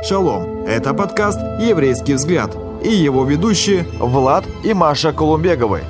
[0.00, 0.64] Шалом!
[0.64, 5.80] Это подкаст «Еврейский взгляд» и его ведущие Влад и Маша Колумбеговы.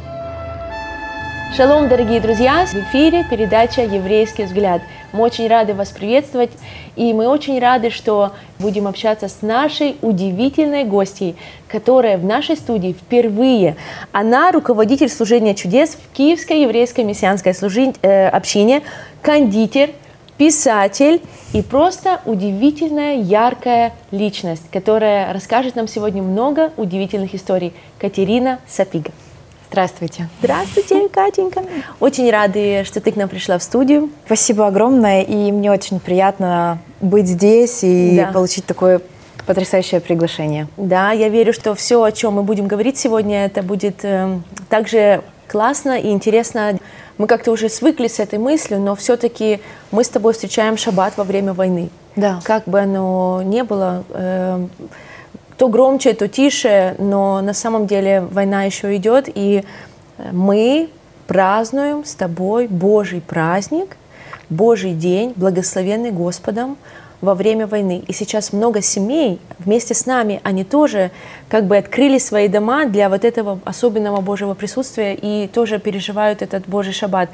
[1.55, 2.65] Шалом, дорогие друзья!
[2.65, 4.81] В эфире передача «Еврейский взгляд».
[5.13, 6.51] Мы очень рады вас приветствовать,
[6.97, 11.37] и мы очень рады, что будем общаться с нашей удивительной гостьей,
[11.69, 13.77] которая в нашей студии впервые.
[14.13, 17.93] Она руководитель служения чудес в Киевской еврейской мессианской служи...
[18.01, 18.83] э, общине,
[19.21, 19.91] кондитер–
[20.39, 21.21] писатель
[21.53, 27.75] и просто удивительная, яркая личность, которая расскажет нам сегодня много удивительных историй.
[27.99, 29.11] Катерина Сапига.
[29.69, 30.29] Здравствуйте.
[30.41, 31.63] Здравствуйте, Катенька.
[32.01, 34.11] Очень рады, что ты к нам пришла в студию.
[34.25, 38.33] Спасибо огромное, и мне очень приятно быть здесь и да.
[38.33, 39.03] получить такое
[39.47, 40.69] потрясающее приглашение.
[40.77, 45.23] Да, я верю, что все, о чем мы будем говорить сегодня, это будет э, также
[45.49, 46.79] классно и интересно
[47.19, 51.25] мы как-то уже свыкли с этой мыслью, но все-таки мы с тобой встречаем шаббат во
[51.25, 51.91] время войны.
[52.17, 52.41] Да.
[52.45, 54.67] Как бы оно ни было, э,
[55.57, 59.65] то громче, то тише, но на самом деле война еще идет, и
[60.33, 60.89] мы
[61.27, 63.97] празднуем с тобой Божий праздник,
[64.49, 66.77] Божий день, благословенный Господом,
[67.21, 68.03] во время войны.
[68.07, 71.11] И сейчас много семей вместе с нами, они тоже
[71.49, 76.69] как бы открыли свои дома для вот этого особенного Божьего присутствия и тоже переживают этот
[76.69, 77.31] Божий шаббат.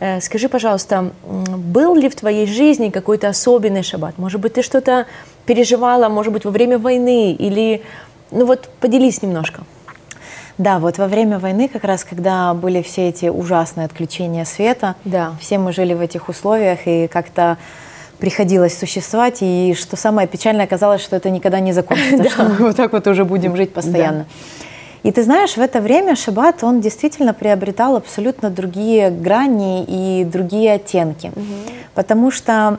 [0.00, 4.18] Э, скажи, пожалуйста, был ли в твоей жизни какой-то особенный шаббат?
[4.18, 5.06] Может быть, ты что-то
[5.46, 7.82] переживала, может быть, во время войны или...
[8.30, 9.62] Ну вот поделись немножко.
[10.56, 15.34] Да, вот во время войны, как раз когда были все эти ужасные отключения света, да.
[15.40, 17.58] все мы жили в этих условиях, и как-то
[18.18, 22.76] приходилось существовать, и что самое печальное, оказалось, что это никогда не закончится, что мы вот
[22.76, 24.26] так вот уже будем жить постоянно.
[25.02, 30.72] И ты знаешь, в это время шаббат, он действительно приобретал абсолютно другие грани и другие
[30.72, 31.30] оттенки.
[31.94, 32.78] Потому что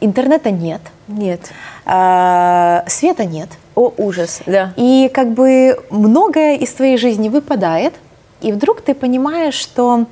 [0.00, 0.80] интернета нет.
[1.06, 1.52] Нет.
[1.86, 3.48] А, света нет.
[3.76, 4.72] О, ужас, да.
[4.76, 7.94] И как бы многое из твоей жизни выпадает,
[8.40, 10.06] и вдруг ты понимаешь, что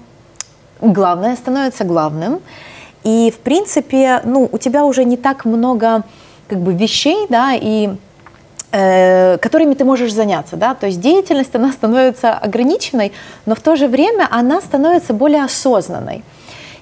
[0.81, 2.41] главное становится главным,
[3.04, 6.03] и, в принципе, ну, у тебя уже не так много
[6.48, 7.91] как бы вещей, да, и
[8.72, 13.12] э, которыми ты можешь заняться, да, то есть деятельность, она становится ограниченной,
[13.47, 16.25] но в то же время она становится более осознанной.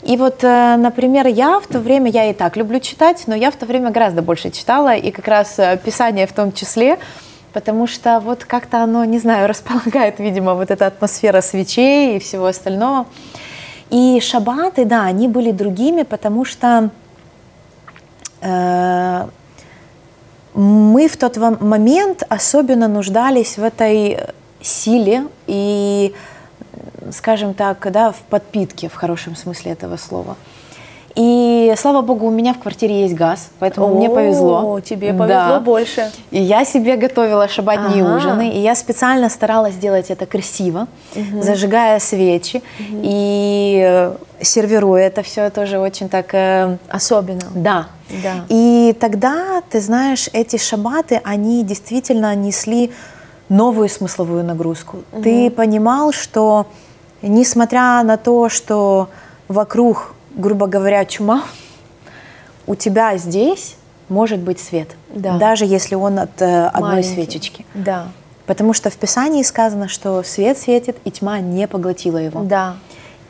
[0.02, 3.50] И вот, э, например, я в то время, я и так люблю читать, но я
[3.50, 6.98] в то время гораздо больше читала, и как раз э, Писание в том числе,
[7.52, 12.46] потому что вот как-то оно, не знаю, располагает, видимо, вот эта атмосфера свечей и всего
[12.46, 13.06] остального.
[13.90, 16.90] И шаббаты, да, они были другими, потому что
[18.40, 19.28] э,
[20.54, 24.18] мы в тот момент особенно нуждались в этой
[24.60, 26.14] силе и,
[27.12, 30.36] скажем так, да, в подпитке, в хорошем смысле этого слова.
[31.14, 34.80] И слава богу, у меня в квартире есть газ, поэтому О, мне повезло.
[34.80, 35.60] Тебе повезло да.
[35.60, 36.10] больше.
[36.30, 38.16] И я себе готовила шабатные ага.
[38.16, 41.42] ужины, и я специально старалась сделать это красиво, угу.
[41.42, 43.00] зажигая свечи угу.
[43.02, 47.46] и э, сервируя это все тоже очень так э, особенно.
[47.54, 47.86] Да.
[48.22, 48.44] да.
[48.48, 52.92] И тогда, ты знаешь, эти шабаты, они действительно несли
[53.48, 54.98] новую смысловую нагрузку.
[55.12, 55.22] Угу.
[55.22, 56.66] Ты понимал, что
[57.22, 59.08] несмотря на то, что
[59.48, 61.42] вокруг грубо говоря, чума,
[62.66, 63.76] у тебя здесь
[64.08, 65.38] может быть свет, да.
[65.38, 67.14] даже если он от э, одной Маленький.
[67.14, 67.66] свечечки.
[67.74, 68.08] Да.
[68.46, 72.42] Потому что в Писании сказано, что свет светит, и тьма не поглотила его.
[72.42, 72.76] Да.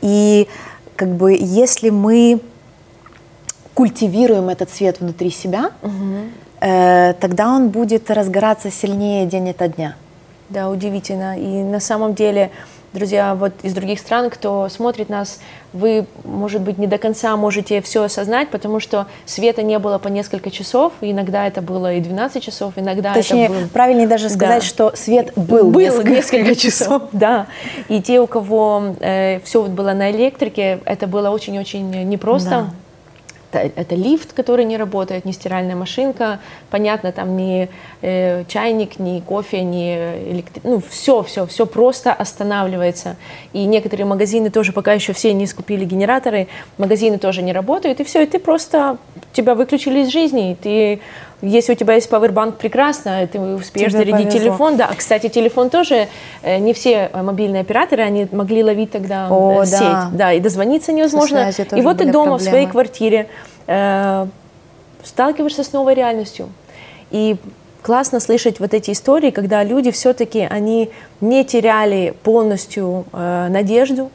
[0.01, 0.47] И
[0.95, 2.39] как бы если мы
[3.73, 5.91] культивируем этот свет внутри себя, угу.
[6.61, 9.95] э, тогда он будет разгораться сильнее день ото дня.
[10.49, 11.37] Да, удивительно.
[11.37, 12.51] И на самом деле
[12.93, 15.39] друзья вот из других стран, кто смотрит нас,
[15.73, 20.07] вы, может быть, не до конца можете все осознать, потому что света не было по
[20.07, 23.67] несколько часов, иногда это было и 12 часов, иногда Точнее, это было...
[23.67, 24.67] правильнее даже сказать, да.
[24.67, 27.03] что свет был, был несколько, несколько часов.
[27.11, 27.47] Да,
[27.89, 32.49] и те, у кого э, все было на электрике, это было очень-очень непросто.
[32.49, 32.69] Да
[33.59, 36.39] это, это лифт, который не работает, не стиральная машинка,
[36.69, 37.69] понятно, там ни
[38.01, 39.93] э, чайник, ни кофе, ни
[40.31, 40.61] электри...
[40.63, 43.15] ну все, все, все просто останавливается.
[43.53, 46.47] И некоторые магазины тоже пока еще все не скупили генераторы,
[46.77, 48.97] магазины тоже не работают, и все, и ты просто
[49.33, 51.01] тебя выключили из жизни, и ты
[51.41, 54.39] если у тебя есть пауэрбанк, прекрасно, ты успеешь Тебе зарядить повезло.
[54.39, 54.77] телефон.
[54.77, 56.07] Да, кстати, телефон тоже,
[56.41, 59.79] э, не все мобильные операторы, они могли ловить тогда О, сеть.
[59.79, 60.09] Да.
[60.11, 61.49] да, и дозвониться невозможно.
[61.75, 62.37] И вот ты дома проблемы.
[62.37, 63.27] в своей квартире
[63.67, 64.25] э,
[65.03, 66.49] сталкиваешься с новой реальностью.
[67.11, 67.37] И
[67.83, 70.89] классно слышать вот эти истории, когда люди все-таки, они
[71.21, 74.09] не теряли полностью э, надежду,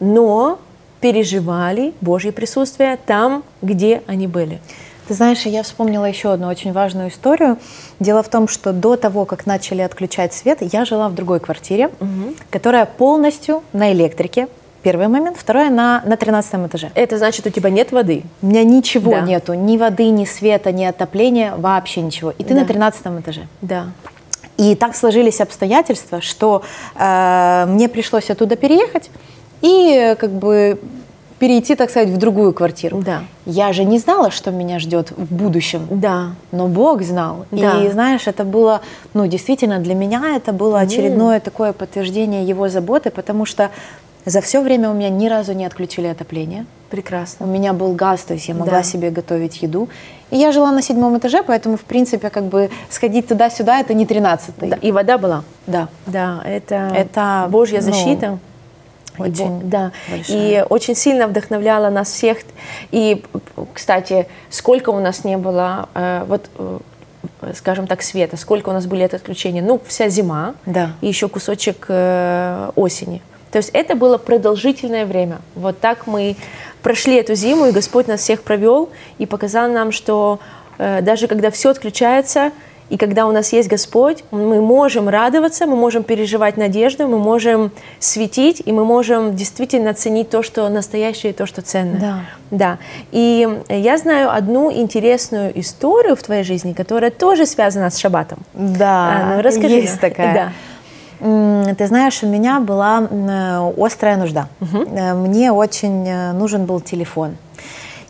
[0.00, 0.58] но
[1.00, 4.60] переживали Божье присутствие там, где они были.
[5.06, 7.58] Ты знаешь, я вспомнила еще одну очень важную историю.
[8.00, 11.88] Дело в том, что до того, как начали отключать свет, я жила в другой квартире,
[12.00, 12.34] угу.
[12.50, 14.48] которая полностью на электрике.
[14.82, 15.38] Первый момент.
[15.38, 16.90] Второе, на, на 13 этаже.
[16.94, 18.22] Это значит, у тебя нет воды?
[18.42, 19.20] У меня ничего да.
[19.20, 19.54] нету.
[19.54, 22.32] Ни воды, ни света, ни отопления, вообще ничего.
[22.36, 22.60] И ты да.
[22.60, 23.46] на 13 этаже.
[23.62, 23.86] Да.
[24.58, 26.62] И так сложились обстоятельства, что
[26.96, 29.10] э, мне пришлось оттуда переехать
[29.62, 30.78] и как бы
[31.44, 33.02] перейти, так сказать, в другую квартиру.
[33.04, 33.20] Да.
[33.44, 35.86] Я же не знала, что меня ждет в будущем.
[35.90, 36.28] Да.
[36.52, 37.44] Но Бог знал.
[37.50, 37.84] Да.
[37.84, 38.80] И знаешь, это было,
[39.12, 41.40] ну, действительно, для меня это было очередное mm.
[41.40, 43.68] такое подтверждение его заботы, потому что
[44.24, 46.64] за все время у меня ни разу не отключили отопление.
[46.88, 47.44] Прекрасно.
[47.44, 48.82] У меня был газ, то есть я могла да.
[48.82, 49.90] себе готовить еду.
[50.30, 54.06] И я жила на седьмом этаже, поэтому, в принципе, как бы сходить туда-сюда, это не
[54.06, 54.70] тринадцатый.
[54.70, 54.76] Да.
[54.76, 55.44] И вода была?
[55.66, 55.88] Да.
[56.06, 58.38] Да, это, это Божья ну, защита.
[59.18, 59.92] Очень, да.
[60.10, 60.62] Большая.
[60.62, 62.38] И очень сильно вдохновляла нас всех.
[62.90, 63.22] И,
[63.72, 66.78] кстати, сколько у нас не было, э, вот, э,
[67.54, 69.62] скажем так, света, сколько у нас были это отключения?
[69.62, 70.92] Ну, вся зима да.
[71.00, 73.22] и еще кусочек э, осени.
[73.50, 75.38] То есть это было продолжительное время.
[75.54, 76.34] Вот так мы
[76.82, 80.40] прошли эту зиму, и Господь нас всех провел и показал нам, что
[80.78, 82.50] э, даже когда все отключается,
[82.94, 87.72] и когда у нас есть Господь, мы можем радоваться, мы можем переживать надежду, мы можем
[87.98, 92.00] светить, и мы можем действительно ценить то, что настоящее, и то, что ценное.
[92.00, 92.20] Да.
[92.52, 92.78] Да.
[93.10, 98.38] И я знаю одну интересную историю в твоей жизни, которая тоже связана с шаббатом.
[98.54, 99.74] Да, а, ну, расскажи.
[99.74, 100.52] есть такая.
[101.20, 101.74] Да.
[101.74, 103.08] Ты знаешь, у меня была
[103.76, 104.46] острая нужда.
[104.60, 104.88] Угу.
[105.26, 107.36] Мне очень э, нужен был телефон.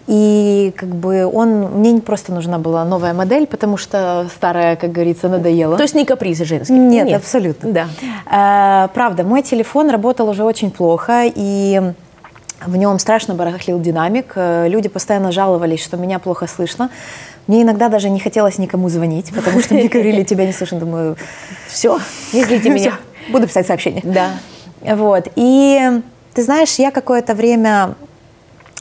[0.07, 4.93] И как бы он, мне не просто нужна была новая модель, потому что старая, как
[4.93, 5.77] говорится, надоела.
[5.77, 6.79] То есть не капризы женские?
[6.79, 7.21] Нет, Нет.
[7.21, 7.73] абсолютно.
[7.73, 7.89] Да.
[8.27, 11.81] А, правда, мой телефон работал уже очень плохо, и
[12.67, 14.33] в нем страшно барахлил динамик.
[14.37, 16.91] Э, люди постоянно жаловались, что меня плохо слышно.
[17.47, 20.81] Мне иногда даже не хотелось никому звонить, потому что мне говорили, тебя не слышно.
[20.81, 21.17] Думаю,
[21.67, 21.99] все,
[22.33, 22.93] не злите меня.
[23.31, 24.03] Буду писать сообщение.
[24.05, 24.33] Да.
[24.83, 25.29] Вот.
[25.37, 26.01] И
[26.35, 27.95] ты знаешь, я какое-то время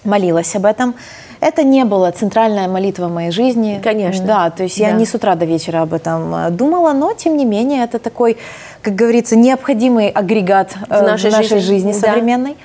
[0.03, 0.95] молилась об этом.
[1.39, 3.81] Это не была центральная молитва моей жизни.
[3.83, 4.25] Конечно.
[4.25, 4.87] Да, то есть да.
[4.87, 7.99] я не с утра до вечера об этом э, думала, но тем не менее это
[7.99, 8.37] такой,
[8.81, 12.55] как говорится, необходимый агрегат в э, нашей, в нашей жизни, жизни современной.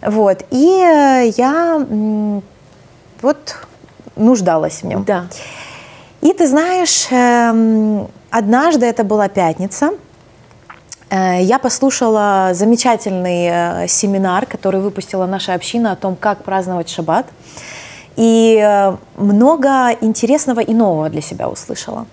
[0.00, 0.10] Да.
[0.10, 0.44] Вот.
[0.50, 1.84] И э, я
[3.22, 3.56] вот
[4.16, 5.04] нуждалась в нем.
[5.04, 5.26] Да.
[6.20, 9.90] И ты знаешь, эм, однажды это была пятница,
[11.14, 17.26] я послушала замечательный э, семинар, который выпустила наша община о том, как праздновать шаббат.
[18.16, 22.06] И э, много интересного и нового для себя услышала.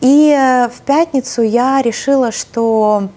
[0.00, 0.36] И
[0.70, 3.08] в пятницу я решила, что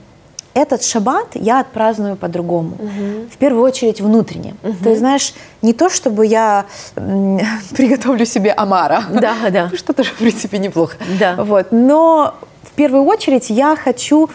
[0.58, 2.76] этот шаббат я отпраздную по-другому.
[2.80, 3.30] Угу.
[3.32, 4.56] В первую очередь внутренне.
[4.64, 4.76] Угу.
[4.84, 6.66] Ты знаешь, не то чтобы я
[6.96, 9.04] приготовлю себе омара.
[9.12, 9.72] Да, да.
[9.76, 10.98] Что тоже, в принципе, неплохо.
[11.20, 11.36] Да.
[11.38, 11.68] Вот.
[11.72, 12.34] Но
[12.64, 14.30] в первую очередь я хочу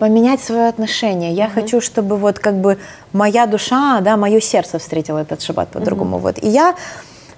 [0.00, 1.32] поменять свое отношение.
[1.32, 1.54] Я mm-hmm.
[1.54, 2.78] хочу, чтобы вот как бы
[3.12, 6.16] моя душа, да, мое сердце встретило этот шаббат по-другому.
[6.16, 6.20] Mm-hmm.
[6.20, 6.42] Вот.
[6.42, 6.74] И я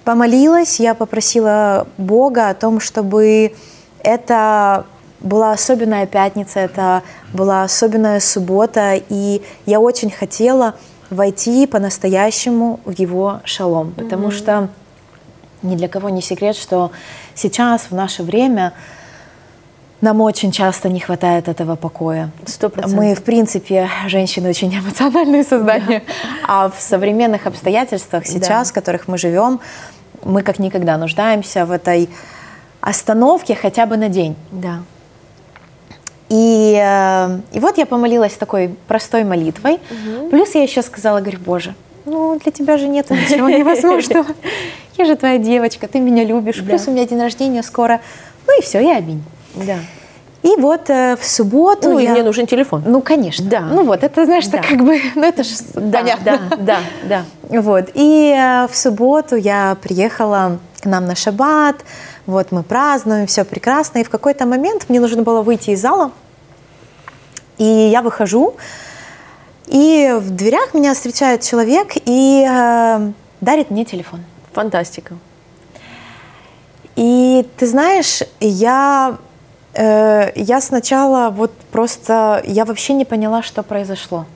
[0.05, 3.53] помолилась, я попросила Бога о том, чтобы
[4.01, 4.85] это
[5.19, 10.75] была особенная пятница, это была особенная суббота, и я очень хотела
[11.09, 14.37] войти по-настоящему в его шалом, потому mm-hmm.
[14.37, 14.69] что
[15.63, 16.91] ни для кого не секрет, что
[17.35, 18.73] сейчас в наше время
[20.03, 22.29] нам очень часто не хватает этого покоя.
[22.45, 22.93] 100%.
[22.93, 26.39] Мы, в принципе, женщины очень эмоциональные создания, да.
[26.47, 28.71] а в современных обстоятельствах сейчас, да.
[28.71, 29.61] в которых мы живем,
[30.25, 32.09] мы как никогда нуждаемся в этой
[32.81, 34.35] остановке хотя бы на день.
[34.51, 34.79] Да.
[36.27, 39.75] И, э, и вот я помолилась такой простой молитвой.
[39.75, 40.29] Угу.
[40.31, 44.27] Плюс я еще сказала, говорю, Боже, ну для тебя же нет ничего невозможного.
[44.97, 46.63] Я же твоя девочка, ты меня любишь.
[46.63, 47.99] Плюс у меня день рождения скоро.
[48.45, 49.23] Ну и все, я аминь.
[49.55, 49.79] Да.
[50.43, 52.09] И вот э, в субботу ну, я...
[52.09, 52.83] и мне нужен телефон.
[52.85, 53.45] Ну, конечно.
[53.49, 53.61] Да.
[53.61, 54.61] Ну вот, это, знаешь, да.
[54.61, 56.39] как бы, ну это же да, понятно.
[56.57, 57.59] Да, да, да.
[57.61, 61.77] Вот, и э, в субботу я приехала к нам на шаббат,
[62.25, 66.11] вот мы празднуем, все прекрасно, и в какой-то момент мне нужно было выйти из зала,
[67.57, 68.55] и я выхожу,
[69.67, 74.19] и в дверях меня встречает человек и э, дарит мне телефон.
[74.51, 75.15] Фантастика.
[76.97, 79.17] И ты знаешь, я
[79.75, 84.25] Э, я сначала вот просто, я вообще не поняла, что произошло.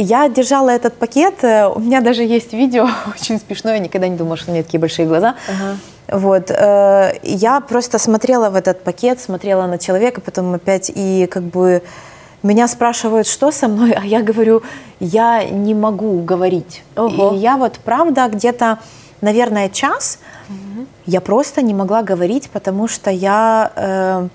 [0.00, 2.86] Я держала этот пакет, э, у меня даже есть видео,
[3.20, 5.34] очень смешное, я никогда не думала, что у меня такие большие глаза.
[5.48, 5.76] Ага.
[6.20, 11.42] Вот, э, я просто смотрела в этот пакет, смотрела на человека, потом опять и как
[11.42, 11.82] бы
[12.44, 14.62] меня спрашивают, что со мной, а я говорю,
[15.00, 16.84] я не могу говорить.
[16.96, 17.34] Ого.
[17.34, 18.78] И я вот правда где-то
[19.20, 20.18] наверное, час
[21.06, 24.28] я просто не могла говорить, потому что я, э,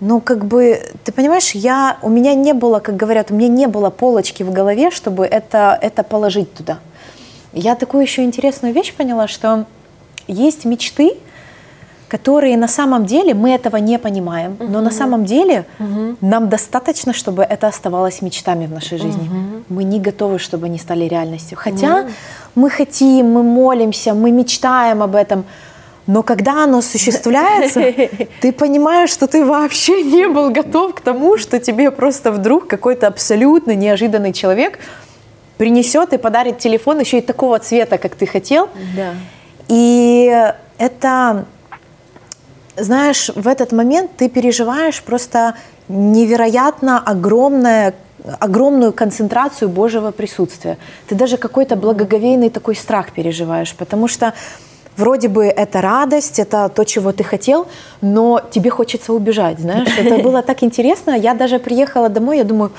[0.00, 3.66] ну, как бы, ты понимаешь, я, у меня не было, как говорят, у меня не
[3.66, 6.78] было полочки в голове, чтобы это, это положить туда.
[7.52, 9.66] Я такую еще интересную вещь поняла, что
[10.26, 11.16] есть мечты,
[12.10, 14.64] которые на самом деле мы этого не понимаем, угу.
[14.68, 16.16] но на самом деле угу.
[16.20, 19.28] нам достаточно, чтобы это оставалось мечтами в нашей жизни.
[19.28, 19.62] Угу.
[19.68, 21.56] Мы не готовы, чтобы они стали реальностью.
[21.56, 22.10] Хотя угу.
[22.56, 25.44] мы хотим, мы молимся, мы мечтаем об этом.
[26.06, 27.80] Но когда оно осуществляется,
[28.40, 33.06] ты понимаешь, что ты вообще не был готов к тому, что тебе просто вдруг какой-то
[33.06, 34.80] абсолютно неожиданный человек
[35.58, 38.68] принесет и подарит телефон еще и такого цвета, как ты хотел.
[38.96, 39.14] Да.
[39.68, 41.44] И это
[42.80, 45.54] знаешь, в этот момент ты переживаешь просто
[45.88, 47.94] невероятно огромное
[48.38, 50.76] огромную концентрацию Божьего присутствия.
[51.08, 54.34] Ты даже какой-то благоговейный такой страх переживаешь, потому что
[54.96, 57.66] вроде бы это радость, это то, чего ты хотел,
[58.02, 59.88] но тебе хочется убежать, знаешь.
[59.98, 61.12] Это было так интересно.
[61.12, 62.72] Я даже приехала домой, я думаю,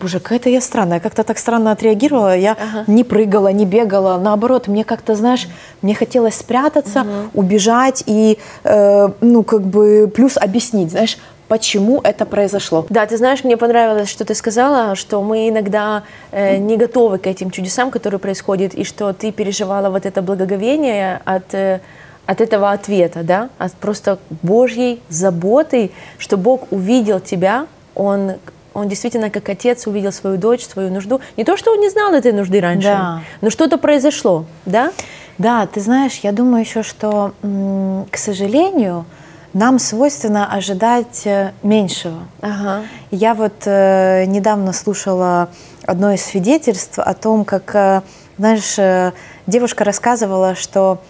[0.00, 2.36] Боже, какая-то я странная, как-то так странно отреагировала.
[2.36, 2.84] Я ага.
[2.86, 4.18] не прыгала, не бегала.
[4.18, 5.48] Наоборот, мне как-то, знаешь,
[5.82, 7.40] мне хотелось спрятаться, угу.
[7.40, 12.86] убежать и, э, ну, как бы, плюс объяснить, знаешь, почему это произошло.
[12.90, 17.26] Да, ты знаешь, мне понравилось, что ты сказала, что мы иногда э, не готовы к
[17.26, 21.54] этим чудесам, которые происходят, и что ты переживала вот это благоговение от...
[21.54, 21.80] Э,
[22.26, 28.32] от этого ответа, да, от просто Божьей заботы, что Бог увидел тебя, Он
[28.76, 31.20] он действительно как отец увидел свою дочь, свою нужду.
[31.36, 33.22] Не то, что он не знал этой нужды раньше, да.
[33.40, 34.92] но что-то произошло, да?
[35.38, 39.06] Да, ты знаешь, я думаю еще, что, к сожалению,
[39.52, 42.18] нам свойственно ожидать э, меньшего.
[42.42, 42.82] Ага.
[43.10, 45.48] Я вот э, недавно слушала
[45.86, 48.02] одно из свидетельств о том, как, э,
[48.36, 49.12] знаешь, э,
[49.46, 51.00] девушка рассказывала, что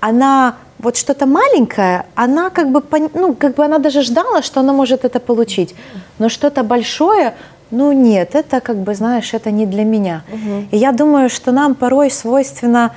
[0.00, 2.82] она вот что-то маленькое, она как бы,
[3.14, 5.74] ну, как бы она даже ждала, что она может это получить.
[6.18, 7.34] Но что-то большое,
[7.70, 10.22] ну нет, это как бы, знаешь, это не для меня.
[10.28, 10.68] Угу.
[10.70, 12.90] И я думаю, что нам порой свойственно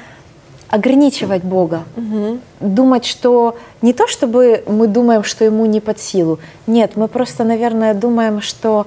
[0.69, 2.39] ограничивать Бога, угу.
[2.59, 7.45] думать, что не то, чтобы мы думаем, что ему не под силу, нет, мы просто,
[7.45, 8.85] наверное, думаем, что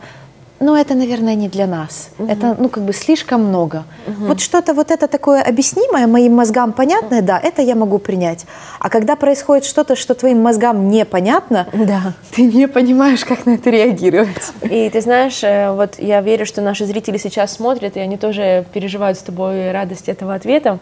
[0.60, 2.10] ну, это, наверное, не для нас.
[2.18, 2.30] Угу.
[2.30, 3.84] Это, ну, как бы слишком много.
[4.06, 4.26] Угу.
[4.26, 8.44] Вот что-то вот это такое объяснимое, моим мозгам понятное, да, это я могу принять.
[8.78, 12.12] А когда происходит что-то, что твоим мозгам непонятно, да.
[12.30, 14.52] ты не понимаешь, как на это реагировать.
[14.62, 18.66] И ты знаешь, э, вот я верю, что наши зрители сейчас смотрят, и они тоже
[18.72, 20.78] переживают с тобой радость этого ответа.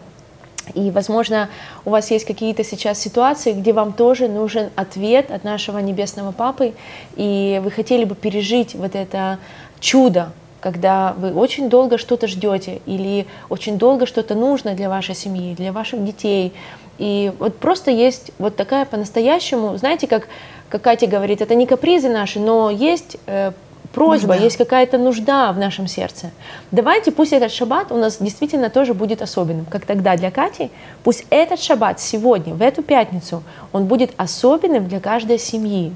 [0.75, 1.49] И, возможно,
[1.85, 6.73] у вас есть какие-то сейчас ситуации, где вам тоже нужен ответ от нашего Небесного Папы,
[7.15, 9.39] и вы хотели бы пережить вот это
[9.79, 10.31] чудо,
[10.61, 15.71] когда вы очень долго что-то ждете или очень долго что-то нужно для вашей семьи, для
[15.71, 16.53] ваших детей.
[16.97, 20.27] И вот просто есть вот такая по-настоящему, знаете, как,
[20.69, 23.53] как Катя говорит, это не капризы наши, но есть э,
[23.93, 24.43] просьба, нужда.
[24.43, 26.31] есть какая-то нужда в нашем сердце.
[26.71, 30.71] Давайте пусть этот шаббат у нас действительно тоже будет особенным, как тогда для Кати.
[31.03, 35.93] Пусть этот шаббат сегодня, в эту пятницу, он будет особенным для каждой семьи.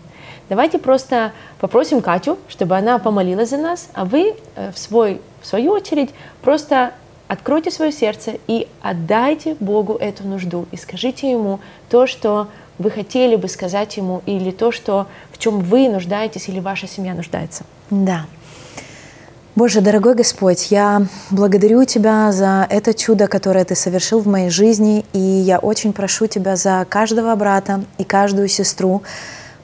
[0.50, 5.48] Давайте просто попросим Катю, чтобы она помолилась за нас, а вы э, в, свой, в
[5.48, 6.10] свою очередь
[6.42, 6.94] просто
[7.28, 11.60] откройте свое сердце и отдайте Богу эту нужду и скажите Ему
[11.90, 12.48] то, что
[12.78, 17.14] вы хотели бы сказать Ему, или то, что, в чем вы нуждаетесь или ваша семья
[17.14, 17.64] нуждается.
[17.90, 18.26] Да.
[19.56, 25.06] Боже, дорогой Господь, я благодарю Тебя за это чудо, которое Ты совершил в моей жизни,
[25.14, 29.04] и я очень прошу Тебя за каждого брата и каждую сестру,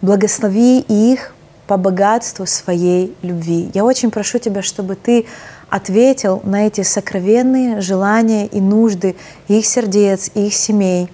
[0.01, 1.33] благослови их
[1.67, 3.69] по богатству своей любви.
[3.73, 5.25] Я очень прошу Тебя, чтобы Ты
[5.69, 9.15] ответил на эти сокровенные желания и нужды
[9.47, 11.11] их сердец, их семей.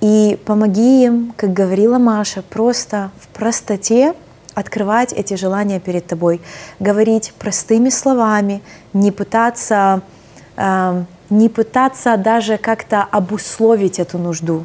[0.00, 4.14] И помоги им, как говорила Маша, просто в простоте
[4.54, 6.40] открывать эти желания перед тобой,
[6.80, 8.62] говорить простыми словами,
[8.94, 10.00] не пытаться,
[10.56, 14.64] э, не пытаться даже как-то обусловить эту нужду,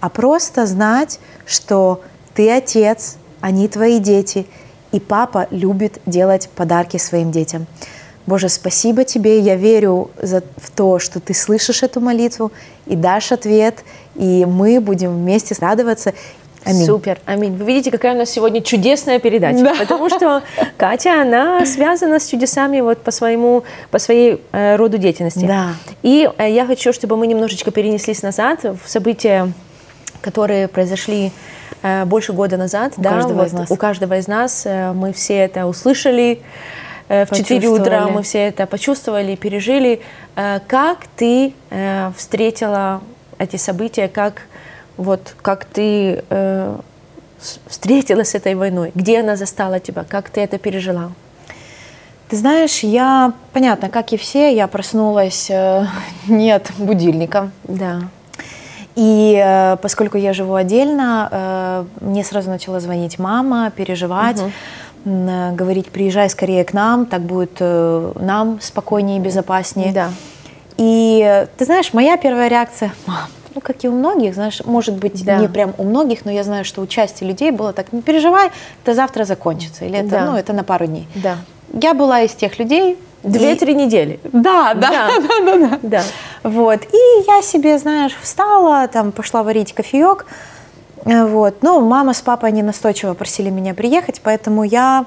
[0.00, 2.02] а просто знать, что
[2.34, 4.46] ты отец, они твои дети,
[4.92, 7.66] и папа любит делать подарки своим детям.
[8.26, 12.52] Боже, спасибо тебе, я верю в то, что ты слышишь эту молитву
[12.86, 13.82] и дашь ответ,
[14.14, 16.12] и мы будем вместе радоваться.
[16.64, 16.86] Аминь.
[16.86, 17.56] Супер, аминь.
[17.56, 19.74] Вы видите, какая у нас сегодня чудесная передача, да.
[19.76, 20.42] потому что
[20.76, 25.44] Катя, она связана с чудесами вот по своему, по своей э, роду деятельности.
[25.44, 25.70] Да.
[26.04, 29.52] И э, я хочу, чтобы мы немножечко перенеслись назад в события,
[30.20, 31.32] которые произошли
[32.06, 32.94] больше года назад.
[32.96, 33.70] У да, каждого вот, из нас.
[33.70, 36.40] У каждого из нас э, мы все это услышали
[37.08, 40.00] э, в 4 утра, мы все это почувствовали, пережили.
[40.36, 43.02] Э, как ты э, встретила
[43.38, 44.42] эти события, как
[44.96, 46.76] вот как ты э,
[47.66, 51.12] встретилась с этой войной, где она застала тебя, как ты это пережила?
[52.28, 55.86] Ты знаешь, я, понятно, как и все, я проснулась э,
[56.28, 57.50] нет будильника.
[57.64, 58.02] Да.
[58.94, 64.50] И э, поскольку я живу отдельно, э, мне сразу начала звонить мама, переживать, угу.
[65.04, 69.92] говорить, приезжай скорее к нам, так будет нам спокойнее и безопаснее.
[69.92, 70.10] Да.
[70.76, 75.24] И ты знаешь, моя первая реакция, мам, ну, как и у многих, знаешь, может быть,
[75.24, 75.36] да.
[75.36, 78.50] не прям у многих, но я знаю, что у части людей было так, не переживай,
[78.82, 80.26] это завтра закончится, или это, да.
[80.26, 81.06] ну, это на пару дней.
[81.14, 81.36] Да.
[81.72, 84.18] Я была из тех людей, Две-три недели.
[84.24, 84.90] Да, да,
[85.20, 85.78] да, да, да, да.
[85.82, 86.02] да.
[86.42, 86.82] Вот.
[86.92, 90.26] И я себе, знаешь, встала, там пошла варить кофеек.
[91.04, 91.62] Э, вот.
[91.62, 95.04] Но мама с папой, они настойчиво просили меня приехать, поэтому я,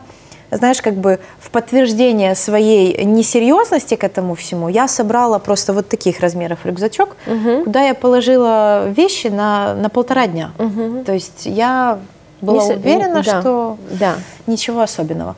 [0.52, 6.20] знаешь, как бы в подтверждение своей несерьезности к этому всему, я собрала просто вот таких
[6.20, 7.64] размеров рюкзачок, угу.
[7.66, 10.52] куда я положила вещи на, на полтора дня.
[10.60, 11.04] Угу.
[11.06, 12.00] То есть я
[12.42, 14.16] была Не, уверена, да, что да.
[14.48, 15.36] ничего особенного.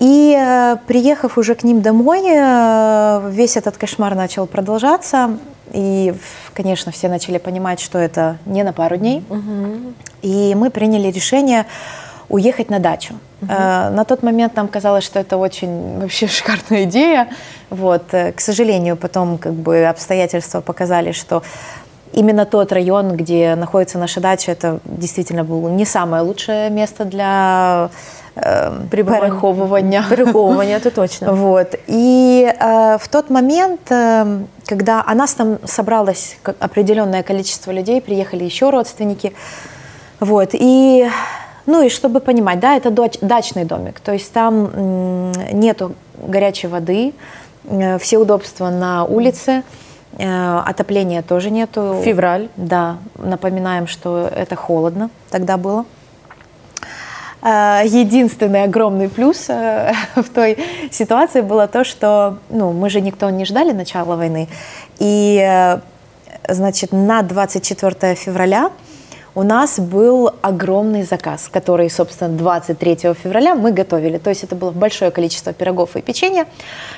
[0.00, 5.38] И э, приехав уже к ним домой, э, весь этот кошмар начал продолжаться.
[5.72, 6.14] И,
[6.52, 9.24] конечно, все начали понимать, что это не на пару дней.
[9.30, 9.94] Угу.
[10.22, 11.66] И мы приняли решение
[12.28, 13.14] уехать на дачу.
[13.42, 13.50] Угу.
[13.50, 17.28] На тот момент нам казалось, что это очень вообще шикарная идея.
[17.70, 18.04] Вот.
[18.10, 21.42] К сожалению, потом как бы обстоятельства показали, что
[22.12, 27.90] именно тот район, где находится наша дача, это действительно было не самое лучшее место для
[28.36, 30.04] Эм, переховывания.
[30.10, 31.32] Переховывания, это точно.
[31.32, 31.76] Вот.
[31.86, 38.42] И э, в тот момент, э, когда о нас там собралось определенное количество людей, приехали
[38.42, 39.34] еще родственники,
[40.18, 41.08] вот, и,
[41.66, 42.90] ну и чтобы понимать, да, это
[43.20, 47.12] дачный домик, то есть там нету горячей воды,
[47.64, 49.62] э, все удобства на улице,
[50.18, 52.00] э, отопления тоже нету.
[52.04, 52.48] Февраль.
[52.56, 55.84] Да, напоминаем, что это холодно тогда было.
[57.42, 59.48] Э, единственный огромный плюс
[60.16, 60.58] в той
[60.90, 64.48] ситуации было то, что ну, мы же никто не ждали начала войны.
[64.98, 65.78] И,
[66.48, 68.70] значит, на 24 февраля
[69.34, 74.18] у нас был огромный заказ, который, собственно, 23 февраля мы готовили.
[74.18, 76.46] То есть это было большое количество пирогов и печенья,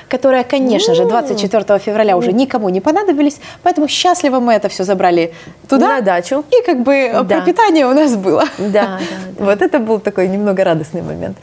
[0.07, 5.33] которые, конечно же, 24 февраля уже никому не понадобились, поэтому счастливо мы это все забрали
[5.67, 5.87] туда.
[5.97, 6.43] На дачу.
[6.51, 7.23] И как бы да.
[7.23, 8.43] пропитание у нас было.
[8.57, 8.99] Да, да,
[9.37, 9.45] да.
[9.45, 11.37] Вот это был такой немного радостный момент.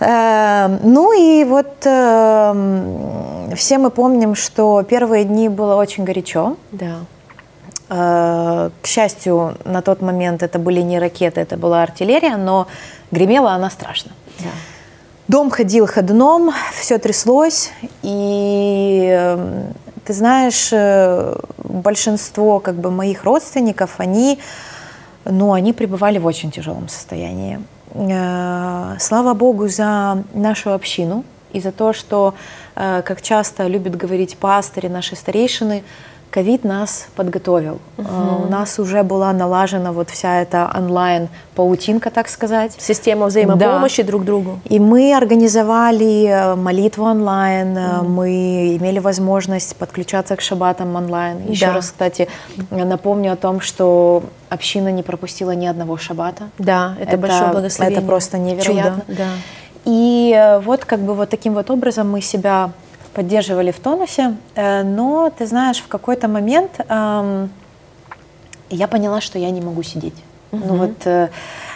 [0.00, 6.56] Эм, ну и вот эм, все мы помним, что первые дни было очень горячо.
[6.70, 6.98] Да.
[7.90, 12.66] Э, к счастью, на тот момент это были не ракеты, это была артиллерия, но
[13.10, 14.12] гремела она страшно.
[14.40, 14.50] Да.
[15.26, 17.70] Дом ходил ходуном, все тряслось,
[18.02, 19.74] и эм,
[20.04, 24.38] ты знаешь, э, большинство как бы моих родственников, они,
[25.24, 27.60] ну, они пребывали в очень тяжелом состоянии.
[27.94, 32.34] Э, слава Богу за нашу общину и за то, что,
[32.74, 35.82] как часто любят говорить пастыри, наши старейшины,
[36.30, 37.78] ковид нас подготовил.
[37.96, 38.46] Угу.
[38.46, 42.72] У нас уже была налажена вот вся эта онлайн-паутинка, так сказать.
[42.78, 44.08] Система взаимопомощи да.
[44.08, 44.60] друг другу.
[44.64, 48.08] И мы организовали э, молитву онлайн, угу.
[48.08, 51.38] мы имели возможность подключаться к шабатам онлайн.
[51.48, 51.74] Еще да.
[51.74, 52.28] раз, кстати,
[52.70, 56.50] напомню о том, что община не пропустила ни одного шабата.
[56.58, 57.98] Да, это, это большое благословение.
[57.98, 59.02] Это просто невероятно.
[59.06, 59.28] Чудо, да.
[59.84, 62.70] И э, вот как бы вот таким вот образом мы себя
[63.18, 67.50] поддерживали в тонусе, э, но ты знаешь, в какой-то момент эм,
[68.70, 70.14] я поняла, что я не могу сидеть.
[70.52, 70.62] Угу.
[70.64, 71.28] Ну вот э,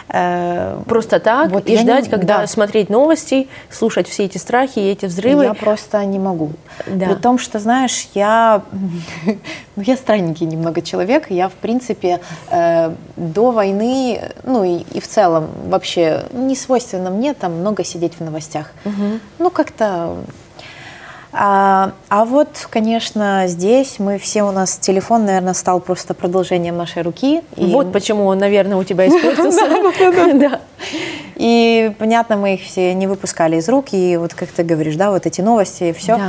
[0.07, 2.47] э, просто так вот и ждать, не, когда да.
[2.47, 5.43] смотреть новости, слушать все эти страхи и эти взрывы.
[5.43, 6.51] Я просто не могу.
[6.87, 7.07] Да.
[7.07, 8.61] При том, что знаешь, я
[9.75, 15.09] ну я странненький немного человек, я в принципе э, до войны, ну и, и в
[15.09, 18.71] целом вообще не свойственно мне там много сидеть в новостях.
[18.85, 19.19] Угу.
[19.39, 20.15] Ну как-то
[21.33, 27.01] а, а вот, конечно, здесь мы все у нас телефон, наверное, стал просто продолжением нашей
[27.01, 27.41] руки.
[27.55, 27.65] И...
[27.65, 29.05] Вот почему он, наверное, у тебя.
[30.33, 30.59] Да.
[31.35, 35.11] И понятно, мы их все не выпускали из рук, и вот как ты говоришь, да,
[35.11, 36.19] вот эти новости, и все.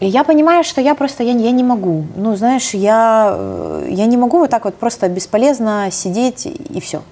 [0.00, 2.06] И я понимаю, что я просто, я, я не могу.
[2.14, 7.02] Ну, знаешь, я, э, я не могу вот так вот просто бесполезно сидеть и все.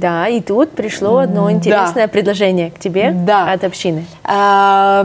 [0.00, 2.08] Да, и тут пришло одно интересное да.
[2.08, 3.52] предложение к тебе да.
[3.52, 4.06] от общины.
[4.24, 5.04] А,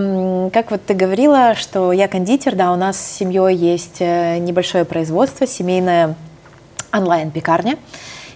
[0.54, 4.86] как вот ты говорила, что я кондитер, да, у нас с семьей есть э, небольшое
[4.86, 6.16] производство, семейная
[6.94, 7.78] онлайн-пекарня.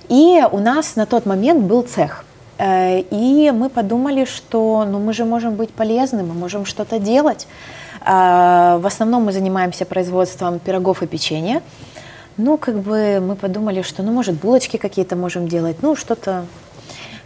[0.10, 2.26] И у нас на тот момент был цех.
[2.58, 7.48] Э, и мы подумали, что ну, мы же можем быть полезны, мы можем что-то делать.
[8.02, 11.62] А, в основном мы занимаемся производством пирогов и печенья.
[12.39, 16.45] Ну, как бы мы подумали, что, ну, может, булочки какие-то можем делать, ну, что-то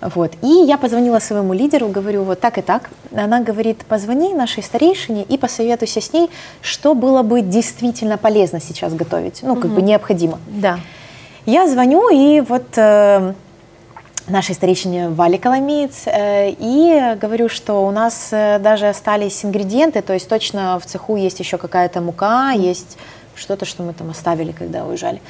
[0.02, 0.34] вот.
[0.42, 2.90] И я позвонила своему лидеру, говорю, вот так и так.
[3.16, 6.30] Она говорит, позвони нашей старейшине и посоветуйся с ней,
[6.62, 9.76] что было бы действительно полезно сейчас готовить, ну, как угу.
[9.76, 10.40] бы необходимо.
[10.48, 10.80] Да.
[11.46, 13.34] Я звоню, и вот э,
[14.28, 20.14] нашей старейшине Вале Коломеец, э, и говорю, что у нас э, даже остались ингредиенты, то
[20.14, 22.98] есть точно в цеху есть еще какая-то мука, есть
[23.36, 25.22] что-то, что мы там оставили, когда уезжали.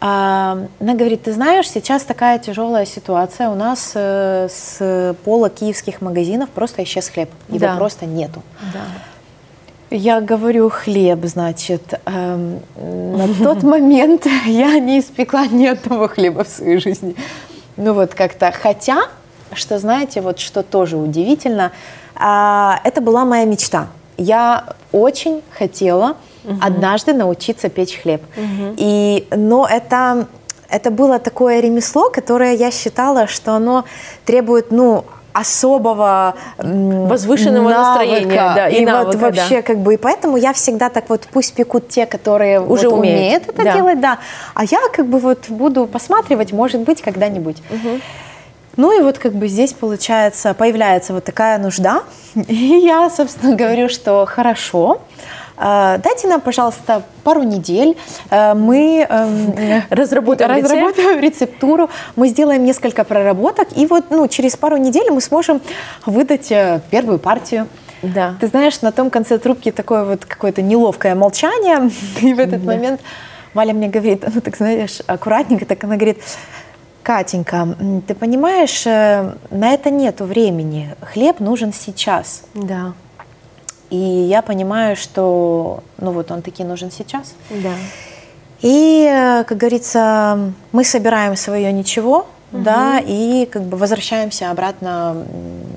[0.00, 6.50] Она говорит, ты знаешь, сейчас такая тяжелая ситуация, у нас э, с пола киевских магазинов
[6.50, 7.76] просто исчез хлеб, его да.
[7.76, 8.42] просто нету.
[8.74, 8.80] Да.
[9.96, 12.00] Я говорю хлеб, значит.
[12.04, 17.16] Эм, на тот момент я не испекла ни одного хлеба в своей жизни.
[17.76, 19.04] Ну вот как-то, хотя,
[19.54, 21.72] что знаете, вот что тоже удивительно,
[22.16, 23.86] э, это была моя мечта.
[24.18, 26.58] Я очень хотела угу.
[26.60, 28.22] однажды научиться печь хлеб.
[28.36, 28.74] Угу.
[28.76, 30.28] И, но это,
[30.68, 33.84] это было такое ремесло, которое я считала, что оно
[34.24, 35.04] требует, ну,
[35.34, 37.80] особого возвышенного навыка.
[37.80, 39.62] настроения, да, и, и навыка, вот вообще да.
[39.62, 43.18] как бы и поэтому я всегда так вот пусть пекут те, которые уже вот умеют.
[43.18, 43.74] умеют это да.
[43.74, 44.18] делать, да,
[44.54, 47.56] а я как бы вот буду посматривать, может быть, когда-нибудь.
[47.68, 48.00] Угу.
[48.76, 52.04] Ну и вот как бы здесь получается появляется вот такая нужда,
[52.34, 55.00] и я, собственно, говорю, что хорошо.
[55.56, 57.96] А, дайте нам, пожалуйста, пару недель.
[58.30, 64.76] А, мы эм, разработаем, разработаем рецептуру, мы сделаем несколько проработок, и вот ну, через пару
[64.76, 65.60] недель мы сможем
[66.06, 67.68] выдать э, первую партию.
[68.02, 68.34] Да.
[68.40, 71.90] Ты знаешь, на том конце трубки такое вот какое-то неловкое молчание,
[72.20, 72.72] и в этот да.
[72.72, 73.00] момент
[73.54, 76.18] Валя мне говорит, ну так знаешь, аккуратненько, так она говорит,
[77.04, 77.76] Катенька,
[78.08, 80.96] ты понимаешь, э, на это нету времени.
[81.12, 82.44] Хлеб нужен сейчас.
[82.54, 82.94] Да.
[83.90, 87.34] И я понимаю, что, ну вот он таки нужен сейчас.
[87.50, 87.74] Да.
[88.62, 92.62] И, э, как говорится, мы собираем свое ничего, угу.
[92.62, 95.16] да, и как бы возвращаемся обратно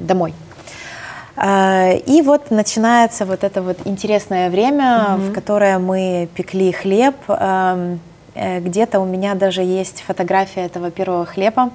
[0.02, 0.34] домой.
[1.36, 5.22] Э, и вот начинается вот это вот интересное время, угу.
[5.24, 7.16] в которое мы пекли хлеб.
[7.28, 8.00] Эм,
[8.36, 11.72] э, где-то у меня даже есть фотография этого первого хлеба.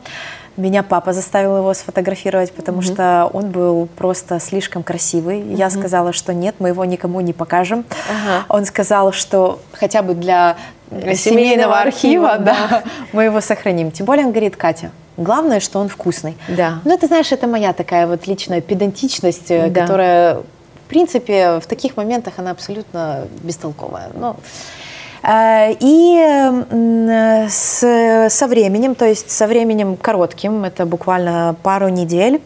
[0.56, 2.92] Меня папа заставил его сфотографировать, потому mm-hmm.
[2.92, 5.40] что он был просто слишком красивый.
[5.40, 5.56] Mm-hmm.
[5.56, 7.84] Я сказала, что нет, мы его никому не покажем.
[8.08, 8.44] Ага.
[8.48, 10.56] Он сказал, что хотя бы для
[10.90, 13.90] семейного, семейного архива, архива да, да, мы его сохраним.
[13.90, 16.36] Тем более он говорит, Катя, главное, что он вкусный.
[16.48, 16.80] Да.
[16.84, 19.82] Ну, ты знаешь, это моя такая вот личная педантичность, э, да.
[19.82, 24.10] которая, в принципе, в таких моментах она абсолютно бестолковая.
[24.14, 24.81] Но Э,
[25.24, 32.42] и с, со временем, то есть со временем коротким, это буквально пару недель,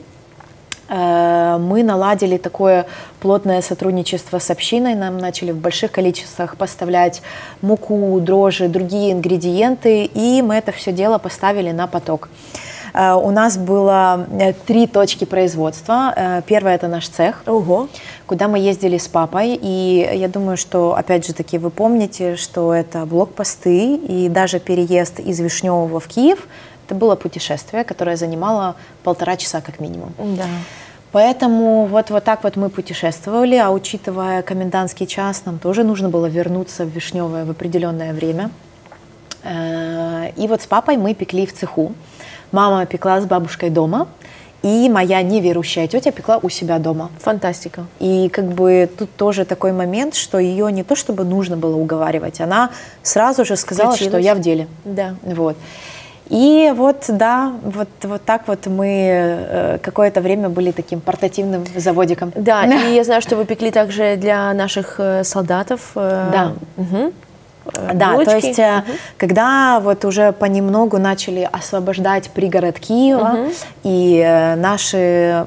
[0.89, 2.87] э, мы наладили такое
[3.21, 7.23] плотное сотрудничество с общиной, нам начали в больших количествах поставлять
[7.63, 12.29] муку, дрожжи, другие ингредиенты, и мы это все дело поставили на поток.
[12.97, 16.13] Э, у нас было э, три точки производства.
[16.17, 17.89] Э, первое это наш цех, Ого.
[18.27, 19.59] куда мы ездили с папой.
[19.61, 25.21] И я думаю, что, опять же таки, вы помните, что это блокпосты и даже переезд
[25.21, 26.49] из Вишневого в Киев.
[26.87, 30.15] Это было путешествие, которое занимало полтора часа как минимум.
[30.19, 30.47] Да.
[31.13, 36.27] Поэтому вот, вот так вот мы путешествовали, а учитывая комендантский час, нам тоже нужно было
[36.27, 38.51] вернуться в Вишневое в определенное время.
[39.45, 41.93] И вот с папой мы пекли в цеху.
[42.53, 44.09] Мама пекла с бабушкой дома,
[44.63, 47.11] и моя неверующая тетя пекла у себя дома.
[47.21, 47.87] Фантастика.
[48.01, 52.41] И как бы тут тоже такой момент, что ее не то чтобы нужно было уговаривать,
[52.41, 52.71] она
[53.03, 54.13] сразу же сказала, Включилась.
[54.13, 54.67] что я в деле.
[54.85, 55.15] Да.
[55.23, 55.57] Вот.
[56.29, 62.33] И вот, да, вот, вот так вот мы э, какое-то время были таким портативным заводиком.
[62.35, 65.93] Да, и я знаю, что вы пекли также для наших э, солдатов.
[65.95, 66.53] Э, да.
[66.77, 67.13] Угу.
[67.95, 68.31] Да, булочки.
[68.31, 68.97] то есть угу.
[69.19, 73.53] когда вот уже понемногу начали освобождать пригород Киева, угу.
[73.85, 75.47] и э, наши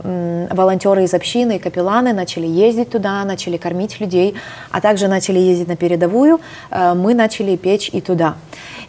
[0.51, 4.36] волонтеры из общины и капелланы начали ездить туда, начали кормить людей,
[4.71, 6.39] а также начали ездить на передовую,
[6.71, 8.36] э, мы начали печь и туда.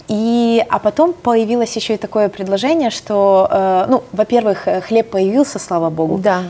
[0.08, 6.18] И, а потом появилось еще и такое предложение, что, ну, во-первых, хлеб появился, слава богу.
[6.18, 6.42] Да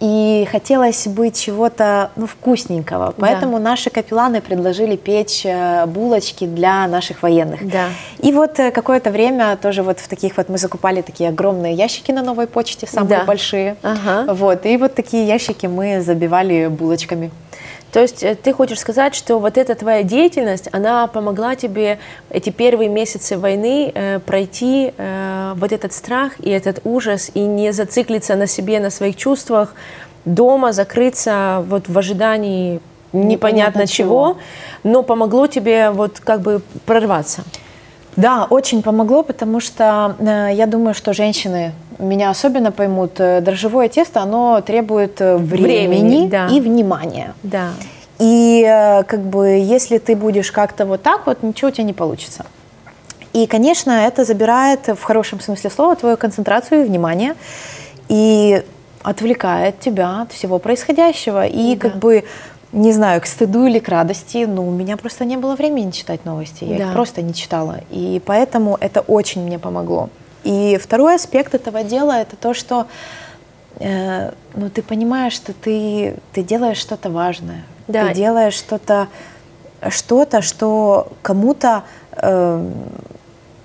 [0.00, 3.14] и хотелось бы чего-то ну, вкусненького.
[3.16, 3.70] Поэтому да.
[3.70, 7.66] наши капелланы предложили печь э, булочки для наших военных.
[7.68, 7.86] Да.
[8.18, 12.12] И вот э, какое-то время тоже вот в таких вот мы закупали такие огромные ящики
[12.12, 13.24] на новой почте, самые да.
[13.24, 13.76] большие.
[13.82, 14.32] Ага.
[14.34, 17.30] Вот, и вот такие ящики мы забивали булочками.
[17.96, 22.50] То есть э, ты хочешь сказать, что вот эта твоя деятельность, она помогла тебе эти
[22.50, 28.36] первые месяцы войны э, пройти э, вот этот страх и этот ужас и не зациклиться
[28.36, 29.74] на себе, на своих чувствах,
[30.26, 32.80] дома закрыться вот в ожидании
[33.14, 34.38] непонятно, непонятно чего, чего,
[34.82, 37.44] но помогло тебе вот как бы прорваться.
[38.16, 43.18] Да, очень помогло, потому что э, я думаю, что женщины меня особенно поймут.
[43.20, 46.48] Э, дрожжевое тесто, оно требует э, времени, Времени, да.
[46.48, 47.34] и внимания.
[47.42, 47.70] Да.
[48.18, 51.92] И э, как бы если ты будешь как-то вот так вот, ничего у тебя не
[51.92, 52.46] получится.
[53.32, 57.34] И, конечно, это забирает в хорошем смысле слова твою концентрацию и внимание
[58.08, 58.62] и
[59.02, 61.46] отвлекает тебя от всего происходящего.
[61.46, 61.88] И Да.
[61.90, 62.24] как бы,
[62.72, 66.24] не знаю, к стыду или к радости, ну, у меня просто не было времени читать
[66.24, 66.84] новости, я Да.
[66.84, 67.80] их просто не читала.
[67.90, 70.08] И поэтому это очень мне помогло.
[70.46, 72.86] И второй аспект этого дела– это то, что
[73.80, 77.64] э, ну, ты понимаешь, что ты, ты делаешь что-то важное.
[77.88, 78.06] Да.
[78.06, 79.08] Ты делаешь что-то,
[79.88, 81.82] что-то, что кому-то
[82.12, 82.70] э,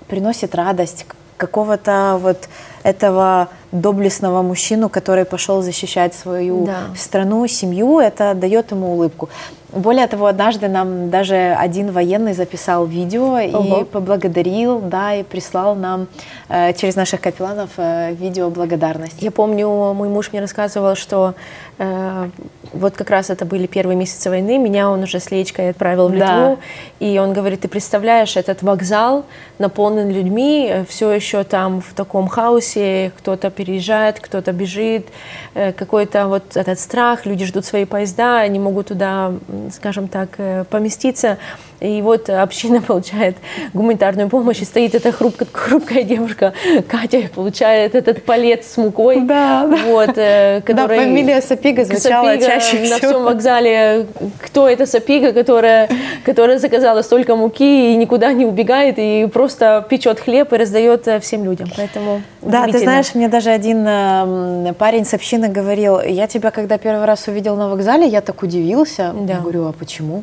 [0.08, 2.48] приносит радость, какого-то вот
[2.82, 6.80] этого доблестного мужчину, который пошел защищать свою Да.
[6.96, 9.28] страну, семью, это дает ему улыбку.
[9.72, 13.84] Более того, однажды нам даже один военный записал видео и Ого.
[13.86, 16.08] поблагодарил, да, и прислал нам
[16.50, 19.24] э, через наших капелланов э, видео благодарности.
[19.24, 21.32] Я помню, мой муж мне рассказывал, что
[21.78, 22.28] э,
[22.74, 26.18] вот как раз это были первые месяцы войны, меня он уже с Леечкой отправил в
[26.18, 26.50] Да.
[26.50, 26.58] Литву,
[27.00, 29.24] и он говорит, ты представляешь, этот вокзал
[29.58, 35.06] наполнен людьми, все еще там в таком хаосе, кто-то переезжает, кто-то бежит,
[35.54, 39.32] э, какой-то вот этот страх, люди ждут свои поезда, не могут туда,
[39.72, 41.38] скажем так, э, поместиться,
[41.82, 43.36] и вот община получает
[43.74, 46.52] гуманитарную помощь, и стоит эта хрупкая, хрупкая девушка
[46.88, 49.76] Катя, получает этот палет с мукой, Да, да.
[49.86, 50.98] вот, э, который...
[50.98, 52.98] Да, фамилия Сапига звучала Сапига чаще на всего.
[52.98, 54.06] всем вокзале.
[54.44, 55.88] Кто эта Сапига, которая,
[56.24, 61.20] которая заказала столько муки и никуда не убегает, и просто печет хлеб и раздает э,
[61.20, 61.68] всем людям.
[61.76, 66.78] Поэтому Да, ты знаешь, мне даже один э, парень с общины говорил, я тебя когда
[66.78, 69.12] первый раз увидел на вокзале, я так удивился.
[69.14, 69.34] Да.
[69.34, 70.22] Я говорю, а почему?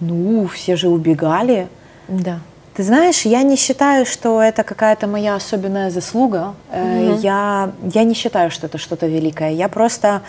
[0.00, 1.68] Ну, все же убегали.
[2.08, 2.38] Да.
[2.74, 6.54] Ты знаешь, я не считаю, что это какая-то моя особенная заслуга.
[6.72, 9.50] Э, Я, я не считаю, что это что-то великое.
[9.50, 10.22] Я просто,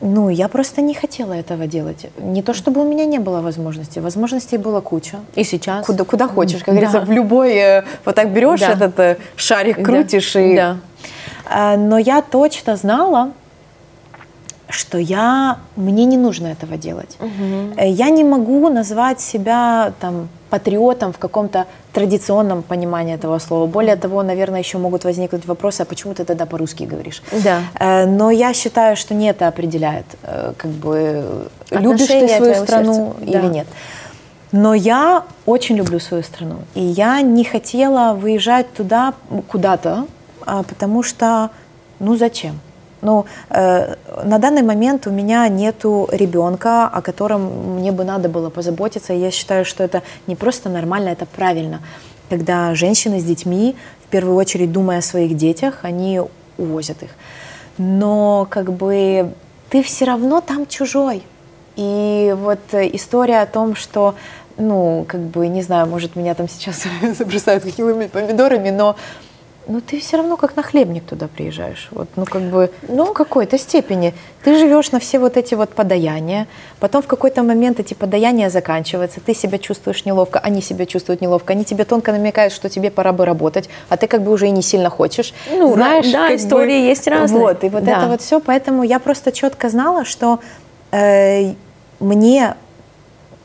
[0.00, 2.06] ну, я просто не хотела этого делать.
[2.18, 3.98] Не то, чтобы у меня не было возможности.
[4.00, 5.16] Возможностей было куча.
[5.34, 5.86] И сейчас.
[5.86, 6.72] Куда, куда хочешь, как Да.
[6.72, 8.72] говорится, в любой, э, вот так берешь Да.
[8.72, 9.82] этот э, шарик, Да.
[9.84, 10.54] крутишь и...
[10.56, 10.76] Да.
[11.76, 13.32] Но я точно знала,
[14.70, 17.16] что я, мне не нужно этого делать.
[17.76, 23.66] Э, Я не могу назвать себя там патриотом в каком-то традиционном понимании этого слова.
[23.66, 27.22] Более того, наверное, еще могут возникнуть вопросы, а почему ты тогда по-русски говоришь?
[27.44, 27.60] Да.
[27.78, 33.14] Э, Но я считаю, что не это определяет, э, как бы любишь ты свою страну
[33.18, 33.30] сердца.
[33.30, 33.54] или Да.
[33.54, 33.66] нет.
[34.52, 39.14] Но я очень люблю свою страну, и я не хотела выезжать туда
[39.48, 40.06] куда-то,
[40.44, 41.50] а, потому что,
[42.00, 42.58] ну зачем?
[43.02, 48.50] Ну, э, на данный момент у меня нету ребенка, о котором мне бы надо было
[48.50, 49.12] позаботиться.
[49.12, 51.80] Я считаю, что это не просто нормально, это правильно.
[52.28, 56.20] Когда женщины с детьми, в первую очередь думая о своих детях, они
[56.58, 57.10] увозят их.
[57.78, 59.32] Но как бы
[59.70, 61.22] ты все равно там чужой.
[61.76, 64.14] И вот история о том, что,
[64.58, 66.84] ну, как бы, не знаю, может, меня там сейчас
[67.18, 68.96] забросают какими помидорами, но
[69.70, 71.88] ну, ты все равно как нахлебник туда приезжаешь.
[71.92, 74.14] Вот, ну, как бы, ну, в какой-то степени.
[74.42, 76.46] Ты живешь на все вот эти вот подаяния,
[76.80, 81.52] потом в какой-то момент эти подаяния заканчиваются, ты себя чувствуешь неловко, они себя чувствуют неловко,
[81.52, 84.50] они тебе тонко намекают, что тебе пора бы работать, а ты как бы уже и
[84.50, 85.32] не сильно хочешь.
[85.50, 87.40] Ну, Знаешь, да, истории есть разные.
[87.40, 87.98] Вот, и вот Да.
[87.98, 90.40] это вот все, поэтому я просто четко знала, что
[90.90, 91.52] э,
[92.00, 92.54] мне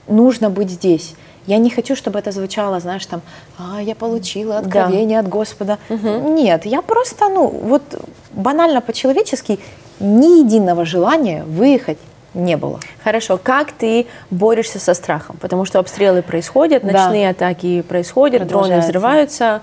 [0.08, 1.14] нужно быть здесь.
[1.48, 3.22] Я не хочу, чтобы это звучало, знаешь, там,
[3.58, 5.78] а, я получила откровение от Господа.
[5.90, 7.84] Нет, я просто, ну, вот
[8.32, 9.60] банально по-человечески
[10.00, 11.98] ни единого желания выехать
[12.34, 12.80] не было.
[13.04, 15.38] Хорошо, как ты борешься со страхом?
[15.40, 16.92] Потому что обстрелы происходят, Да.
[16.92, 19.62] ночные атаки происходят, дроны взрываются,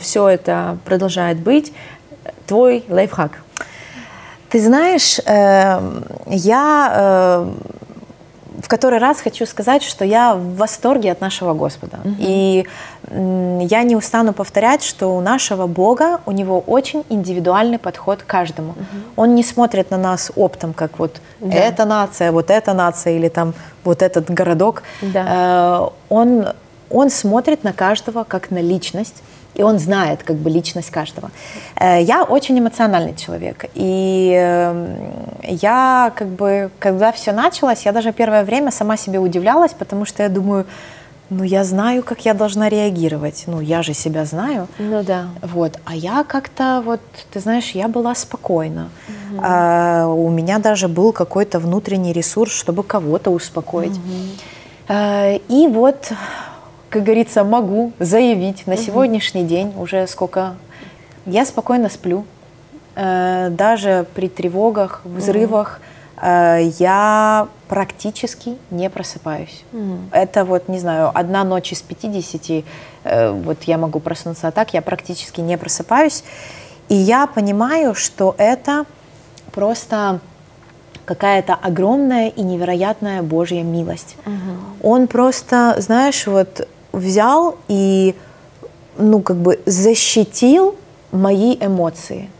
[0.00, 1.72] все это продолжает быть.
[2.46, 3.42] Твой лайфхак.
[4.50, 5.80] Ты знаешь, э,
[6.26, 7.52] я э,
[8.62, 11.98] в который раз хочу сказать, что я в восторге от нашего Господа.
[12.18, 12.66] И
[13.08, 18.26] м, я не устану повторять, что у нашего Бога, у него очень индивидуальный подход к
[18.26, 18.74] каждому.
[19.16, 21.56] Он не смотрит на нас оптом, как вот Да.
[21.56, 24.82] эта нация, вот эта нация или там вот этот городок.
[25.00, 25.24] Да.
[25.28, 26.46] Э, он,
[26.90, 29.22] он смотрит на каждого как на личность,
[29.54, 31.30] и он знает как бы личность каждого.
[31.76, 34.96] Э, Я очень эмоциональный человек, и э,
[35.48, 40.22] я как бы, когда все началось, я даже первое время сама себе удивлялась, потому что
[40.22, 40.66] я думаю,
[41.30, 44.66] ну я знаю, как я должна реагировать, ну я же себя знаю.
[44.78, 45.26] Ну да.
[45.42, 47.00] Вот, а я как-то вот,
[47.32, 48.88] ты знаешь, я была спокойна.
[49.40, 53.98] А, у меня даже был какой-то внутренний ресурс, чтобы кого-то успокоить.
[54.88, 56.12] А, и вот
[56.90, 60.56] как говорится, могу заявить на сегодняшний день, уже сколько,
[61.24, 62.24] я спокойно сплю.
[62.96, 65.80] Э, даже при тревогах, взрывах
[66.20, 69.64] э, я практически не просыпаюсь.
[70.10, 72.64] Это вот, не знаю, одна ночь из 50,
[73.04, 76.24] э, вот я могу проснуться, а так я практически не просыпаюсь.
[76.88, 78.84] И я понимаю, что это
[79.52, 80.18] просто
[81.04, 84.16] какая-то огромная и невероятная Божья милость.
[84.82, 88.14] Он просто, знаешь, вот взял и,
[88.98, 90.76] ну, как бы защитил
[91.12, 92.30] мои эмоции.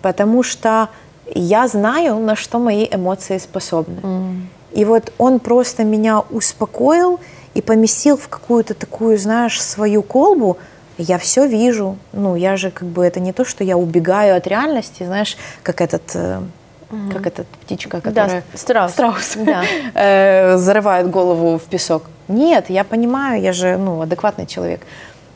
[0.00, 0.88] Потому что
[1.34, 4.46] я знаю, на что мои эмоции способны.
[4.72, 7.20] И вот он просто меня успокоил
[7.54, 10.56] и поместил в какую-то такую, знаешь, свою колбу.
[10.98, 11.98] Я все вижу.
[12.12, 15.80] Ну, я же как бы это не то, что я убегаю от реальности, знаешь, как
[15.80, 16.40] этот э,
[17.12, 18.44] как эта птичка, которая...
[18.52, 18.92] Да, страус.
[18.92, 19.32] Страус.
[19.36, 19.64] Да.
[19.94, 22.04] Э, зарывает голову в песок.
[22.28, 24.80] Нет, я понимаю, я же ну, адекватный человек.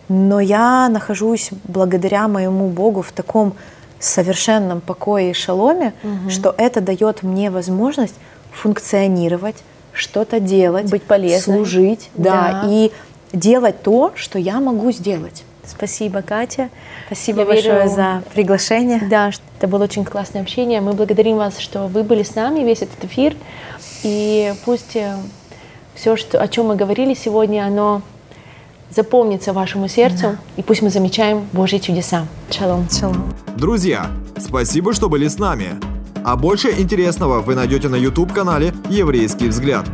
[0.08, 3.54] Но я нахожусь благодаря моему Богу в таком
[3.98, 5.92] совершенном покое и шаломе,
[6.28, 8.14] что это дает мне возможность
[8.52, 9.56] функционировать,
[9.92, 11.54] что-то делать, Быть полезной.
[11.56, 12.68] служить, да, Да.
[12.68, 12.92] и
[13.32, 15.42] делать то, что я могу сделать.
[15.64, 16.68] Спасибо, Катя.
[17.06, 19.00] Спасибо Я большое верю- за приглашение.
[19.10, 20.80] Да, это было очень классное общение.
[20.80, 23.34] Мы благодарим вас, что вы были с нами весь этот эфир.
[24.04, 24.96] И пусть
[25.96, 28.02] все, что, о чем мы говорили сегодня, оно
[28.90, 30.36] запомнится вашему сердцу.
[30.56, 32.26] И пусть мы замечаем Божьи чудеса.
[32.50, 32.86] Шалом.
[32.90, 33.34] Шалом.
[33.56, 35.70] Друзья, спасибо, что были с нами.
[36.24, 39.86] А больше интересного вы найдете на YouTube-канале «Еврейский взгляд».